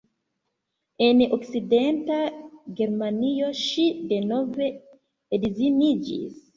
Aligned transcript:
En 1.07 1.21
Okcidenta 1.37 2.17
Germanio 2.81 3.53
ŝi 3.63 3.89
denove 4.15 4.75
edziniĝis. 5.43 6.47